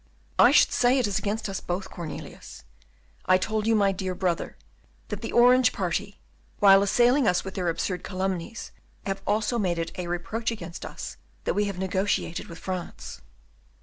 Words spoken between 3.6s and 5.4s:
you, my dear brother, that the